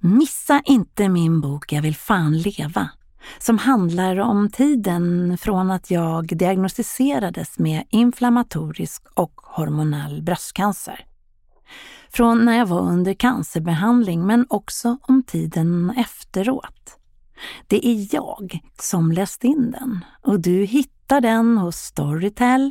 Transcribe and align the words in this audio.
Missa 0.00 0.62
inte 0.64 1.08
min 1.08 1.40
bok 1.40 1.72
Jag 1.72 1.82
vill 1.82 1.96
fan 1.96 2.38
leva 2.38 2.90
som 3.38 3.58
handlar 3.58 4.16
om 4.16 4.50
tiden 4.50 5.38
från 5.38 5.70
att 5.70 5.90
jag 5.90 6.26
diagnostiserades 6.26 7.58
med 7.58 7.84
inflammatorisk 7.90 9.02
och 9.14 9.40
hormonell 9.44 10.22
bröstcancer. 10.22 11.04
Från 12.10 12.44
när 12.44 12.58
jag 12.58 12.66
var 12.66 12.80
under 12.80 13.14
cancerbehandling 13.14 14.26
men 14.26 14.46
också 14.48 14.98
om 15.02 15.22
tiden 15.22 15.92
efteråt. 15.96 16.98
Det 17.66 17.86
är 17.86 18.14
jag 18.14 18.60
som 18.80 19.12
läst 19.12 19.44
in 19.44 19.70
den 19.70 20.04
och 20.22 20.40
du 20.40 20.64
hittar 20.64 21.20
den 21.20 21.58
hos 21.58 21.76
Storytel, 21.76 22.70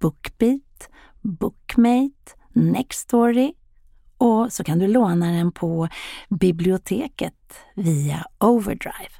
Bookbeat, 0.00 0.88
Bookmate, 1.22 2.32
Nextory 2.52 3.52
och 4.18 4.52
så 4.52 4.64
kan 4.64 4.78
du 4.78 4.86
låna 4.86 5.32
den 5.32 5.52
på 5.52 5.88
biblioteket 6.28 7.34
via 7.74 8.26
Overdrive. 8.38 9.10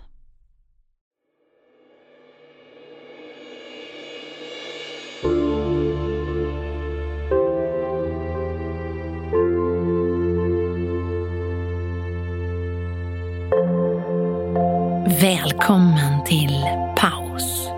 Välkommen 15.21 16.25
till 16.25 16.65
Paus. 16.97 17.69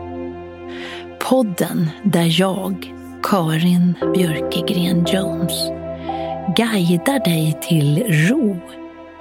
Podden 1.20 1.90
där 2.04 2.40
jag, 2.40 2.92
Karin 3.22 3.94
Björkegren 4.14 5.04
Jones, 5.04 5.77
guidar 6.58 7.24
dig 7.24 7.58
till 7.62 8.02
ro 8.28 8.56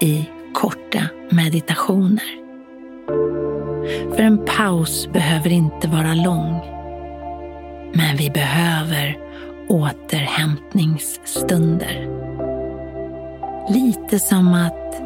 i 0.02 0.26
korta 0.54 1.00
meditationer. 1.30 2.48
För 4.16 4.24
en 4.24 4.46
paus 4.46 5.10
behöver 5.14 5.50
inte 5.50 5.88
vara 5.88 6.14
lång. 6.14 6.62
Men 7.94 8.18
vi 8.18 8.30
behöver 8.30 9.18
återhämtningsstunder. 9.68 12.08
Lite 13.70 14.20
som 14.20 14.54
att 14.54 15.02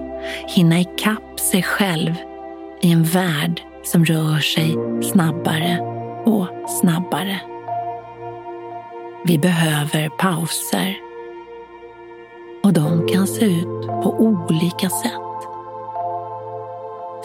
hinna 0.47 0.79
ikapp 0.79 1.39
sig 1.39 1.63
själv 1.63 2.13
i 2.81 2.91
en 2.91 3.03
värld 3.03 3.61
som 3.83 4.05
rör 4.05 4.39
sig 4.39 4.75
snabbare 5.11 5.79
och 6.25 6.47
snabbare. 6.81 7.41
Vi 9.25 9.37
behöver 9.37 10.09
pauser 10.09 11.10
och 12.71 12.75
de 12.75 13.07
kan 13.07 13.27
se 13.27 13.45
ut 13.45 13.87
på 13.87 14.15
olika 14.19 14.89
sätt. 14.89 15.49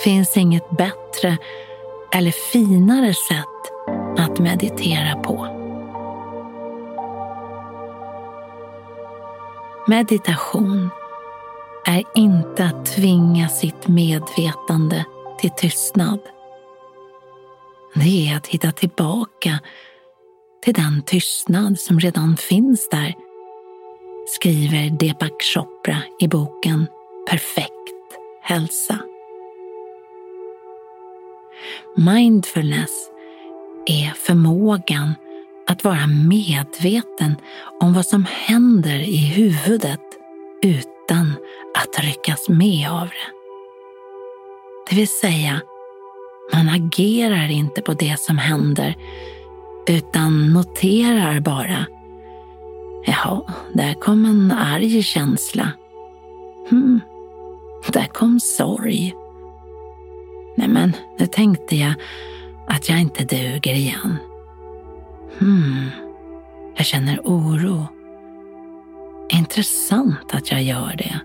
Finns 0.04 0.36
inget 0.36 0.70
bättre 0.70 1.38
eller 2.12 2.30
finare 2.30 3.14
sätt 3.14 3.72
att 4.18 4.38
meditera 4.38 5.16
på. 5.16 5.46
Meditation 9.88 10.90
är 11.86 12.04
inte 12.14 12.64
att 12.64 12.86
tvinga 12.86 13.48
sitt 13.48 13.88
medvetande 13.88 15.04
till 15.38 15.50
tystnad. 15.50 16.20
Det 17.94 18.28
är 18.28 18.36
att 18.36 18.46
hitta 18.46 18.72
tillbaka 18.72 19.58
till 20.64 20.74
den 20.74 21.02
tystnad 21.02 21.78
som 21.78 22.00
redan 22.00 22.36
finns 22.36 22.88
där, 22.88 23.25
skriver 24.26 24.90
Deepak 24.90 25.42
Chopra 25.54 25.96
i 26.18 26.28
boken 26.28 26.86
Perfekt 27.28 27.82
hälsa. 28.42 28.98
Mindfulness 31.96 33.10
är 33.86 34.10
förmågan 34.14 35.14
att 35.66 35.84
vara 35.84 36.06
medveten 36.06 37.36
om 37.80 37.92
vad 37.92 38.06
som 38.06 38.26
händer 38.30 38.98
i 38.98 39.16
huvudet 39.16 40.00
utan 40.62 41.32
att 41.74 42.04
ryckas 42.04 42.48
med 42.48 42.90
av 42.90 43.08
det. 43.08 43.32
Det 44.90 44.96
vill 44.96 45.08
säga, 45.08 45.60
man 46.52 46.68
agerar 46.68 47.50
inte 47.50 47.82
på 47.82 47.92
det 47.92 48.20
som 48.20 48.38
händer 48.38 48.96
utan 49.88 50.52
noterar 50.52 51.40
bara. 51.40 51.86
Jaha, 53.08 53.42
där 53.72 53.94
kom 53.94 54.24
en 54.24 54.52
arg 54.52 55.02
känsla. 55.02 55.70
Hmm, 56.70 57.00
där 57.92 58.06
kom 58.06 58.40
sorg. 58.40 59.14
Nej 60.56 60.68
men, 60.68 60.96
nu 61.18 61.26
tänkte 61.26 61.76
jag 61.76 61.94
att 62.66 62.88
jag 62.88 63.00
inte 63.00 63.24
duger 63.24 63.74
igen. 63.74 64.16
Hmm, 65.38 65.90
jag 66.76 66.86
känner 66.86 67.20
oro. 67.24 67.86
Intressant 69.28 70.34
att 70.34 70.50
jag 70.50 70.62
gör 70.62 70.94
det. 70.98 71.20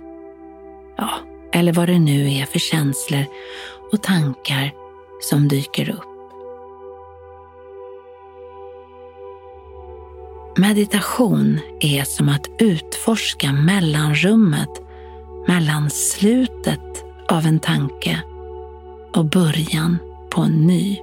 Ja, 0.98 1.10
eller 1.54 1.74
vad 1.74 1.90
det 1.90 2.00
nu 2.00 2.34
är 2.34 2.46
för 2.46 2.60
känslor 2.60 3.26
och 3.92 4.02
tankar 4.04 4.72
som 5.22 5.48
dyker 5.48 5.90
upp. 5.90 6.11
Meditation 10.56 11.60
är 11.80 12.04
som 12.04 12.30
att 12.30 12.48
utforska 12.60 13.52
mellanrummet 13.52 14.70
mellan 15.48 15.90
slutet 15.90 17.06
av 17.30 17.46
en 17.46 17.60
tanke 17.60 18.22
och 19.16 19.26
början 19.26 19.98
på 20.30 20.42
en 20.42 20.68
ny. 20.68 21.00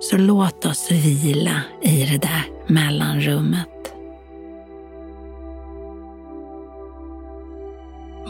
Så 0.00 0.16
låt 0.16 0.64
oss 0.64 0.90
vila 0.90 1.62
i 1.82 2.04
det 2.04 2.18
där 2.18 2.44
mellanrummet. 2.66 3.92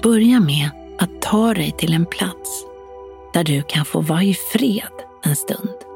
Börja 0.02 0.40
med 0.40 0.70
att 0.98 1.22
ta 1.22 1.54
dig 1.54 1.70
till 1.78 1.94
en 1.94 2.06
plats 2.06 2.66
där 3.32 3.44
du 3.44 3.62
kan 3.62 3.84
få 3.84 4.00
vara 4.00 4.22
i 4.22 4.34
fred 4.34 4.92
en 5.24 5.36
stund. 5.36 5.89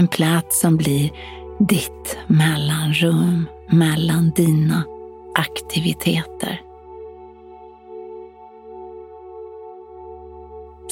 En 0.00 0.08
plats 0.08 0.60
som 0.60 0.76
blir 0.76 1.10
ditt 1.58 2.18
mellanrum 2.26 3.48
mellan 3.70 4.30
dina 4.30 4.84
aktiviteter. 5.34 6.60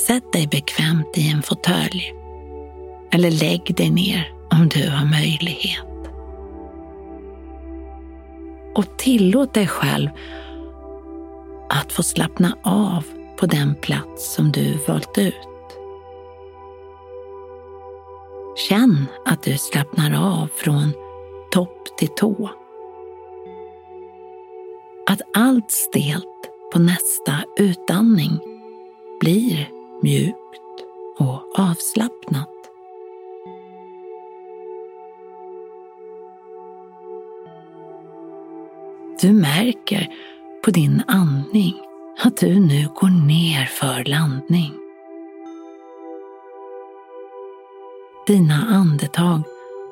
Sätt 0.07 0.33
dig 0.33 0.47
bekvämt 0.47 1.19
i 1.19 1.31
en 1.31 1.43
fåtölj 1.43 2.15
eller 3.11 3.31
lägg 3.31 3.75
dig 3.77 3.91
ner 3.91 4.33
om 4.51 4.69
du 4.69 4.91
har 4.91 5.05
möjlighet 5.05 6.11
och 8.75 8.99
tillåt 8.99 9.55
dig 9.55 9.67
själv 9.67 10.11
att 11.69 11.93
få 11.93 12.03
slappna 12.03 12.57
av 12.63 13.05
på 13.39 13.47
den 13.47 13.75
plats 13.75 14.35
som 14.35 14.53
du 14.53 14.79
valt 14.89 15.19
ut. 15.19 15.49
Känn 18.59 19.07
att 19.25 19.43
du 19.43 19.59
slappnar 19.59 20.41
av 20.41 20.49
från 20.57 20.93
topp 21.51 21.97
till 21.99 22.09
tå. 22.09 22.51
Att 25.07 25.21
allt 25.35 25.71
stelt 25.71 26.51
på 26.73 26.79
nästa 26.79 27.45
utandning 27.57 28.39
blir 29.21 29.71
mjukt 30.03 30.85
och 31.19 31.59
avslappnat. 31.59 32.49
Du 39.21 39.33
märker 39.33 40.09
på 40.65 40.71
din 40.71 41.03
andning 41.07 41.75
att 42.25 42.37
du 42.37 42.61
nu 42.61 42.89
går 42.95 43.27
ner 43.27 43.65
för 43.65 44.05
landning. 44.05 44.88
Dina 48.29 48.67
andetag 48.71 49.43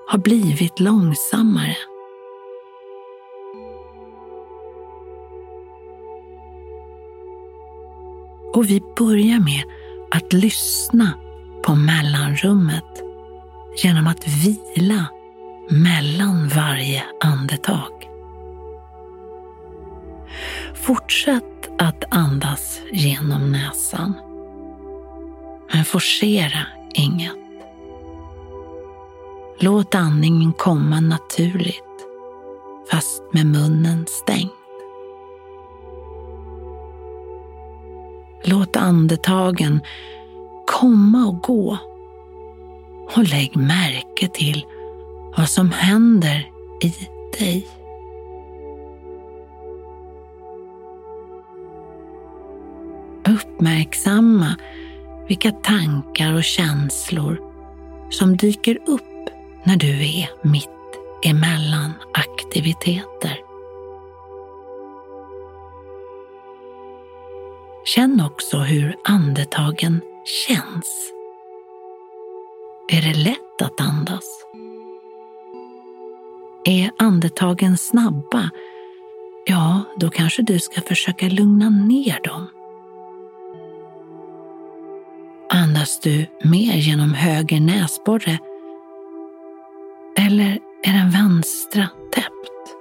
har 0.07 0.19
blivit 0.19 0.81
långsammare. 0.81 1.77
Och 8.55 8.71
vi 8.71 8.83
börjar 8.97 9.41
med 9.41 9.63
att 10.11 10.33
lyssna 10.33 11.13
på 11.65 11.75
mellanrummet 11.75 13.03
genom 13.77 14.07
att 14.07 14.29
vila 14.29 15.07
mellan 15.71 16.49
varje 16.49 17.05
andetag. 17.21 18.09
Fortsätt 20.75 21.69
att 21.79 22.05
andas 22.11 22.81
genom 22.93 23.53
näsan. 23.53 24.15
Men 25.73 25.85
forcera 25.85 26.67
inget. 26.95 27.46
Låt 29.59 29.95
andningen 29.95 30.53
komma 30.53 31.01
naturligt, 31.01 32.07
fast 32.91 33.23
med 33.33 33.47
munnen 33.47 34.07
stängd. 34.09 34.51
Låt 38.45 38.77
andetagen 38.77 39.81
komma 40.67 41.27
och 41.27 41.41
gå 41.41 41.79
och 43.17 43.29
lägg 43.29 43.57
märke 43.57 44.29
till 44.29 44.67
vad 45.37 45.49
som 45.49 45.71
händer 45.71 46.51
i 46.81 46.95
dig. 47.39 47.67
Uppmärksamma 53.29 54.57
vilka 55.29 55.51
tankar 55.51 56.35
och 56.35 56.45
känslor 56.45 57.41
som 58.11 58.37
dyker 58.37 58.79
upp 58.87 59.16
när 59.67 59.77
du 59.77 60.21
är 60.21 60.31
mitt 60.43 60.69
emellan 61.23 61.93
aktiviteter. 62.15 63.41
Känn 67.85 68.21
också 68.21 68.59
hur 68.59 68.97
andetagen 69.05 70.01
känns. 70.25 71.13
Är 72.89 73.03
det 73.03 73.19
lätt 73.19 73.63
att 73.63 73.81
andas? 73.81 74.25
Är 76.65 76.91
andetagen 76.99 77.77
snabba? 77.79 78.51
Ja, 79.47 79.83
då 79.97 80.11
kanske 80.11 80.43
du 80.43 80.59
ska 80.59 80.81
försöka 80.81 81.29
lugna 81.29 81.69
ner 81.69 82.21
dem. 82.25 82.47
Andas 85.51 86.01
du 86.01 86.27
mer 86.45 86.77
genom 86.77 87.15
höger 87.15 87.61
näsborre 87.61 88.39
eller 90.17 90.59
är 90.83 90.93
den 90.93 91.11
vänstra 91.11 91.89
täppt? 92.13 92.77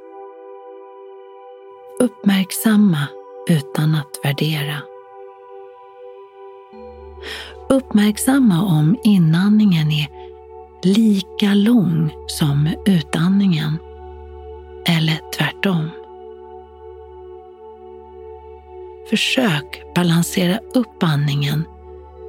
Uppmärksamma 1.99 3.07
utan 3.49 3.95
att 3.95 4.19
värdera. 4.23 4.81
Uppmärksamma 7.69 8.61
om 8.63 8.97
inandningen 9.03 9.91
är 9.91 10.07
lika 10.83 11.53
lång 11.53 12.13
som 12.27 12.69
utandningen 12.85 13.77
eller 14.85 15.19
tvärtom. 15.38 15.89
Försök 19.09 19.95
balansera 19.95 20.59
upp 20.73 21.03
andningen 21.03 21.63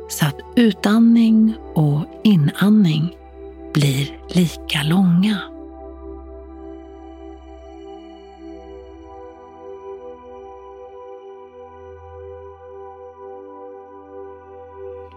så 0.09 0.27
att 0.27 0.41
utandning 0.57 1.55
och 1.75 2.05
inandning 2.25 3.17
blir 3.77 4.19
lika 4.29 4.83
långa. 4.83 5.41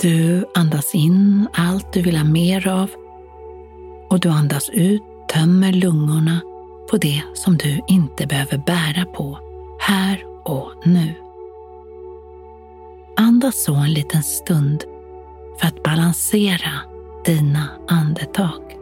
Du 0.01 0.45
andas 0.56 0.95
in 0.95 1.47
allt 1.53 1.94
du 1.94 2.01
vill 2.01 2.17
ha 2.17 2.23
mer 2.23 2.67
av 2.67 2.89
och 4.09 4.19
du 4.19 4.29
andas 4.29 4.69
ut, 4.69 5.01
tömmer 5.33 5.71
lungorna 5.71 6.41
på 6.89 6.97
det 6.97 7.23
som 7.33 7.57
du 7.57 7.81
inte 7.88 8.27
behöver 8.27 8.57
bära 8.57 9.06
på 9.06 9.39
här 9.79 10.23
och 10.45 10.71
nu. 10.85 11.13
Andas 13.17 13.63
så 13.63 13.75
en 13.75 13.94
liten 13.94 14.23
stund 14.23 14.83
för 15.59 15.67
att 15.67 15.83
balansera 15.83 16.99
dina 17.25 17.77
andetag. 17.88 18.79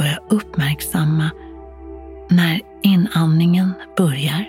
Börja 0.00 0.18
uppmärksamma 0.28 1.30
när 2.28 2.60
inandningen 2.82 3.72
börjar. 3.96 4.48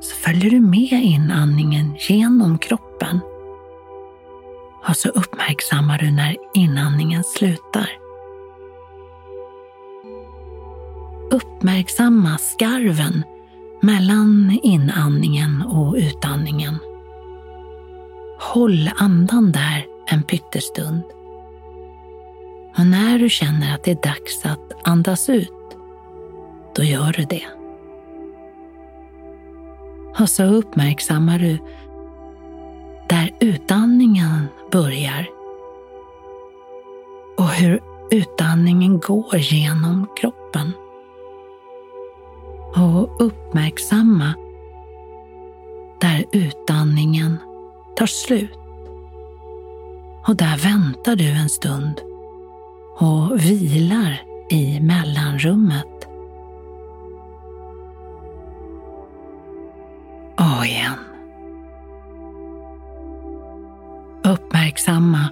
Så 0.00 0.14
följer 0.14 0.50
du 0.50 0.60
med 0.60 0.92
inandningen 0.92 1.94
genom 2.08 2.58
kroppen. 2.58 3.20
Och 4.88 4.96
så 4.96 5.08
uppmärksammar 5.08 5.98
du 5.98 6.10
när 6.10 6.36
inandningen 6.54 7.24
slutar. 7.24 7.90
Uppmärksamma 11.30 12.38
skarven 12.38 13.24
mellan 13.82 14.58
inandningen 14.62 15.62
och 15.62 15.94
utandningen. 15.94 16.78
Håll 18.40 18.90
andan 18.96 19.52
där 19.52 19.86
en 20.06 20.22
pyttestund. 20.22 21.02
Och 22.78 22.86
när 22.86 23.18
du 23.18 23.28
känner 23.28 23.74
att 23.74 23.84
det 23.84 23.90
är 23.90 24.02
dags 24.02 24.44
att 24.44 24.88
andas 24.88 25.28
ut, 25.28 25.52
då 26.74 26.82
gör 26.82 27.12
du 27.12 27.24
det. 27.24 27.46
Och 30.20 30.30
så 30.30 30.44
uppmärksammar 30.44 31.38
du 31.38 31.58
där 33.08 33.30
utandningen 33.40 34.46
börjar 34.72 35.28
och 37.38 37.48
hur 37.48 37.80
utandningen 38.10 39.00
går 39.00 39.36
genom 39.36 40.06
kroppen. 40.16 40.72
Och 42.76 43.20
uppmärksamma 43.20 44.34
där 46.00 46.24
utandningen 46.32 47.38
tar 47.96 48.06
slut. 48.06 48.58
Och 50.26 50.36
där 50.36 50.56
väntar 50.56 51.16
du 51.16 51.28
en 51.30 51.48
stund 51.48 52.00
och 52.98 53.40
vilar 53.40 54.22
i 54.50 54.80
mellanrummet. 54.80 56.08
Och 60.36 60.66
igen. 60.66 60.98
Uppmärksamma 64.24 65.30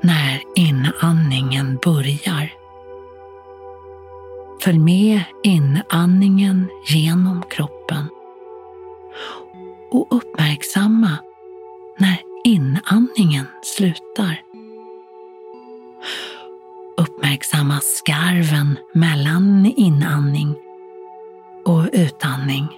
när 0.00 0.42
inandningen 0.56 1.78
börjar. 1.84 2.52
Följ 4.62 4.78
med 4.78 5.20
inandningen 5.42 6.68
genom 6.88 7.42
kroppen 7.42 8.08
och 9.90 10.06
uppmärksamma 10.10 11.18
när 11.98 12.16
inandningen 12.44 13.46
slutar. 13.62 14.45
Uppmärksamma 17.76 17.80
skarven 17.80 18.78
mellan 18.92 19.66
inandning 19.66 20.54
och 21.64 21.88
utandning. 21.92 22.68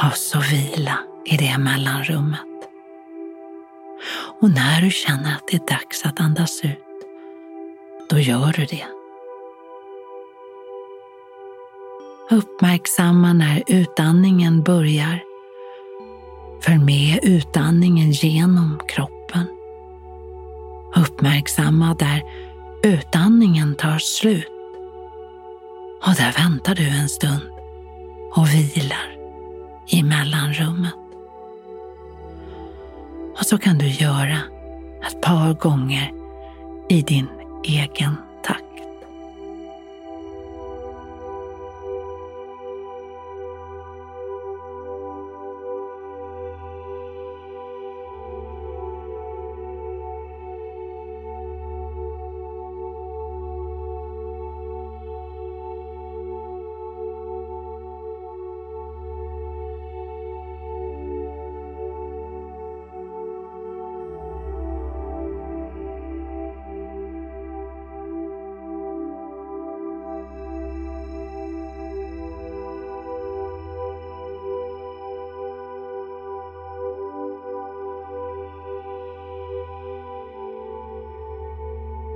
Ha 0.00 0.10
så 0.10 0.40
vila 0.40 0.98
i 1.24 1.36
det 1.36 1.58
mellanrummet. 1.58 2.40
Och 4.40 4.50
när 4.50 4.80
du 4.80 4.90
känner 4.90 5.34
att 5.34 5.48
det 5.50 5.56
är 5.56 5.66
dags 5.66 6.04
att 6.04 6.20
andas 6.20 6.64
ut, 6.64 6.78
då 8.10 8.18
gör 8.18 8.52
du 8.56 8.64
det. 8.64 8.86
Uppmärksamma 12.30 13.32
när 13.32 13.62
utandningen 13.66 14.62
börjar. 14.62 15.22
Följ 16.62 16.78
med 16.78 17.18
utandningen 17.22 18.10
genom 18.10 18.80
kroppen. 18.88 19.46
Uppmärksamma 20.96 21.94
där 21.94 22.22
Utandningen 22.84 23.74
tar 23.74 23.98
slut 23.98 24.48
och 26.02 26.14
där 26.14 26.32
väntar 26.32 26.74
du 26.74 26.88
en 26.88 27.08
stund 27.08 27.42
och 28.32 28.48
vilar 28.54 29.16
i 29.86 30.02
mellanrummet. 30.02 30.94
Och 33.38 33.46
så 33.46 33.58
kan 33.58 33.78
du 33.78 33.88
göra 33.88 34.38
ett 35.06 35.20
par 35.20 35.54
gånger 35.54 36.12
i 36.88 37.02
din 37.02 37.28
egen 37.64 38.16
takt. 38.42 38.81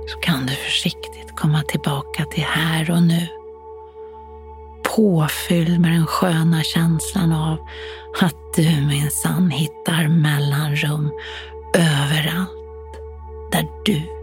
Så 0.07 0.19
kan 0.19 0.45
du 0.45 0.53
försiktigt 0.53 1.35
komma 1.35 1.63
tillbaka 1.63 2.25
till 2.25 2.43
här 2.43 2.91
och 2.91 3.03
nu. 3.03 3.27
Påfylld 4.83 5.79
med 5.79 5.91
den 5.91 6.07
sköna 6.07 6.63
känslan 6.63 7.31
av 7.33 7.57
att 8.21 8.53
du 8.55 8.81
minsann 8.81 9.51
hittar 9.51 10.07
mellanrum 10.07 11.11
överallt 11.73 12.51
där 13.51 13.67
du 13.85 14.16